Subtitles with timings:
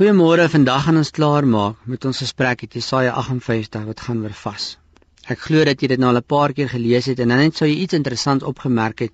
[0.00, 4.32] Goeiemôre, vandag gaan ons klaar maak met ons gesprek uit Jesaja 58 wat gaan oor
[4.42, 4.68] vas.
[5.28, 7.58] Ek glo dat jy dit nou al 'n paar keer gelees het en dan net
[7.60, 9.12] sou jy iets interessants opgemerk het.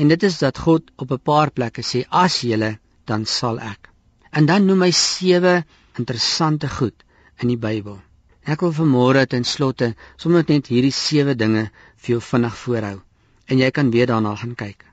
[0.00, 3.90] En dit is dat God op 'n paar plekke sê as julle dan sal ek.
[4.32, 5.64] En dan noem hy sewe
[5.98, 7.04] interessante goed
[7.42, 8.00] in die Bybel.
[8.46, 13.02] Ek wil vanmôre ten slotte sommer net hierdie sewe dinge vir jou vinnig voorhou
[13.48, 14.84] en jy kan weer daarna gaan kyk.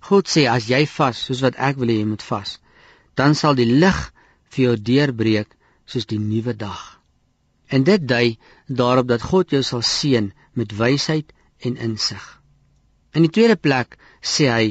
[0.00, 2.58] God sê as jy vas soos wat ek wil hê jy moet vas,
[3.14, 4.12] dan sal die lig
[4.54, 5.56] vir jou deurbreek
[5.86, 6.82] soos die nuwe dag.
[7.68, 11.32] En dit dui daarop dat God jou sal seën met wysheid
[11.66, 12.24] en insig.
[13.14, 14.66] In die tweede plek sê hy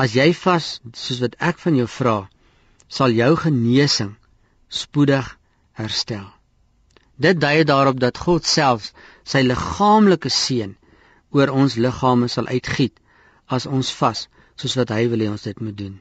[0.00, 2.18] as jy vas soos wat ek van jou vra,
[2.88, 4.14] sal jou genesing
[4.68, 5.26] spoedig
[5.78, 6.26] herstel.
[7.20, 8.92] Dit dui daarop dat God self
[9.24, 10.76] sy liggaamlike seën
[11.36, 12.96] oor ons liggame sal uitgiet
[13.46, 14.26] as ons vas
[14.60, 15.98] soos wat hy wil hê ons dit moet doen.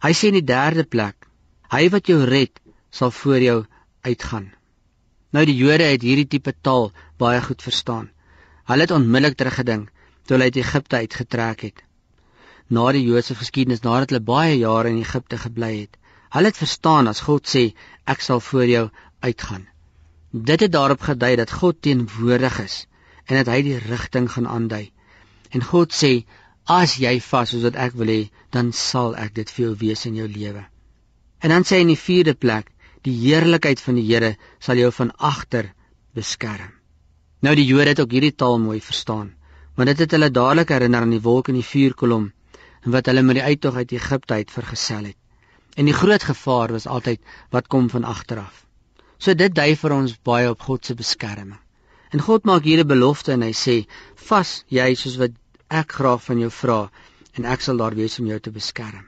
[0.00, 1.28] Hy sê in die derde plek
[1.70, 2.56] Hy wat jou red,
[2.90, 3.58] sal voor jou
[4.02, 4.48] uitgaan.
[5.30, 6.88] Nou die Jode het hierdie tipe taal
[7.22, 8.08] baie goed verstaan.
[8.66, 9.92] Hulle het onmiddellik teruggedink
[10.26, 11.84] toe hulle uit Egipte uitgetrek het.
[12.74, 15.94] Na die Joodse geskiedenis, nadat hulle baie jare in Egipte gebly het,
[16.34, 17.62] hulle het verstaan as God sê
[18.14, 18.84] ek sal voor jou
[19.22, 19.68] uitgaan.
[20.30, 22.76] Dit het daarop gedui dat God teenwoordig is
[23.26, 24.90] en dat hy die rigting gaan aandui.
[25.54, 26.12] En God sê
[26.66, 30.06] as jy vas soos wat ek wil hê, dan sal ek dit vir jou wees
[30.10, 30.66] in jou lewe.
[31.40, 32.68] En dan sê hy in die vierde plek,
[33.06, 35.70] die heerlikheid van die Here sal jou van agter
[36.16, 36.74] beskerm.
[37.40, 39.30] Nou die Jode het ook hierdie taal mooi verstaan,
[39.76, 42.26] want dit het hulle dadelik herinner aan die wolk en die vuurkolom
[42.84, 45.16] en wat hulle met die uittog uit Egipte uit vergesel het.
[45.80, 47.20] En die groot gevaar was altyd
[47.54, 48.66] wat kom van agter af.
[49.16, 51.60] So dit dui vir ons baie op God se beskerming.
[52.12, 53.86] En God maak hier 'n belofte en hy sê:
[54.28, 55.32] "Vas jy soos wat
[55.68, 56.90] ek graag van jou vra
[57.32, 59.06] en ek sal daar wees om jou te beskerm."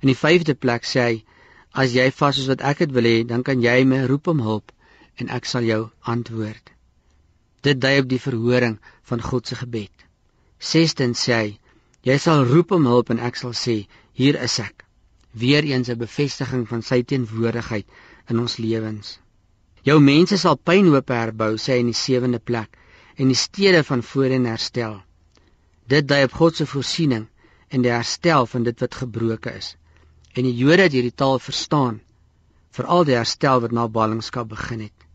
[0.00, 1.24] In die vyfde plek sê hy:
[1.76, 4.40] As jy vas soos wat ek dit wil hê, dan kan jy my roep om
[4.40, 4.72] hulp
[5.20, 5.80] en ek sal jou
[6.12, 6.72] antwoord.
[7.62, 8.78] Dit dui op die verhoring
[9.10, 9.92] van God se gebed.
[10.58, 11.48] Sestens sê hy,
[12.08, 13.76] jy sal roep om hulp en ek sal sê,
[14.16, 14.86] hier is ek.
[15.34, 17.86] Weereens 'n bevestiging van sy teenwoordigheid
[18.30, 19.18] in ons lewens.
[19.84, 22.78] Jou mense sal pynhoop herbou, sê hy in die sewende plek,
[23.16, 25.02] en die stede van voorheen herstel.
[25.86, 27.28] Dit dui op God se voorsiening
[27.68, 29.76] en die herstel van dit wat gebroken is
[30.38, 31.98] en die Jode het hierdie taal verstaan
[32.76, 35.06] vir al die herstel wat na ballingskap begin het.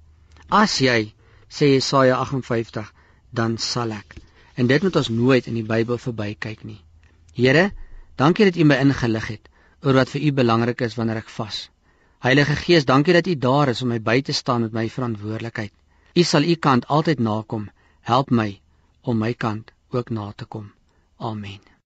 [0.52, 1.14] As jy
[1.48, 2.90] sê Jesaja 58,
[3.32, 4.18] dan sal ek.
[4.60, 6.82] En dit moet ons nooit in die Bybel verbykyk nie.
[7.38, 7.72] Here,
[8.20, 9.50] dankie dat U my ingelig het
[9.84, 11.68] oor wat vir U belangrik is wanneer ek vas.
[12.24, 15.74] Heilige Gees, dankie dat U daar is om my by te staan met my verantwoordelikheid.
[16.16, 17.70] U sal U kant altyd nakom.
[18.04, 18.50] Help my
[19.02, 20.72] om my kant ook na te kom.
[21.18, 21.73] Amen.